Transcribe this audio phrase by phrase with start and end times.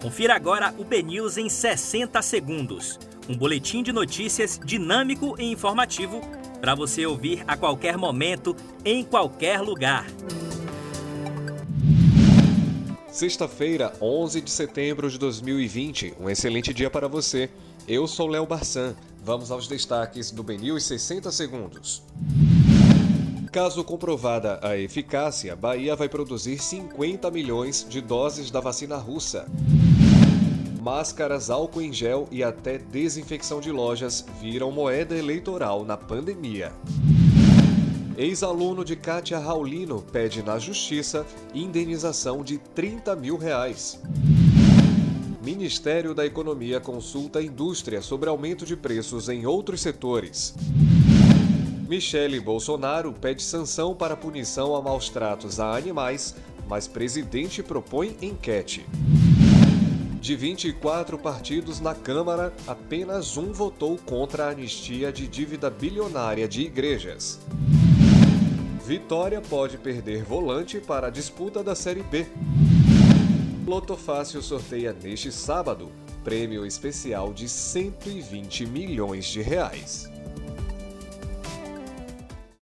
[0.00, 3.00] Confira agora o BNews em 60 segundos.
[3.28, 6.20] Um boletim de notícias dinâmico e informativo
[6.60, 10.06] para você ouvir a qualquer momento, em qualquer lugar.
[13.10, 16.14] Sexta-feira, 11 de setembro de 2020.
[16.20, 17.50] Um excelente dia para você.
[17.88, 18.94] Eu sou Léo Barçan.
[19.24, 22.04] Vamos aos destaques do BNews 60 segundos.
[23.58, 29.48] Caso comprovada a eficácia, Bahia vai produzir 50 milhões de doses da vacina russa.
[30.80, 36.72] Máscaras, álcool em gel e até desinfecção de lojas viram moeda eleitoral na pandemia.
[38.16, 44.00] Ex-aluno de Kátia Raulino pede na justiça indenização de 30 mil reais.
[45.42, 50.54] Ministério da Economia consulta a indústria sobre aumento de preços em outros setores.
[51.88, 56.36] Michele Bolsonaro pede sanção para punição a maus tratos a animais,
[56.68, 58.84] mas presidente propõe enquete.
[60.20, 66.60] De 24 partidos na Câmara, apenas um votou contra a anistia de dívida bilionária de
[66.60, 67.40] igrejas.
[68.84, 72.26] Vitória pode perder volante para a disputa da Série B.
[73.66, 75.90] Loto Fácil sorteia neste sábado
[76.22, 80.10] prêmio especial de 120 milhões de reais.